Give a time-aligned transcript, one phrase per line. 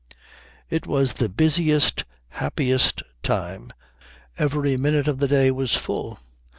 [0.67, 3.71] It was the busiest, happiest time.
[4.35, 6.17] Every minute of the day was full.